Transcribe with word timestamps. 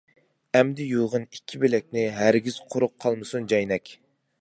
ئەمدى 0.59 0.87
يۇغىن 0.91 1.27
ئىككى 1.27 1.61
بىلەكنى، 1.65 2.07
ھەرگىز 2.17 2.61
قۇرۇق 2.73 2.97
قالمىسۇن 3.07 3.51
جەينەك. 3.55 3.99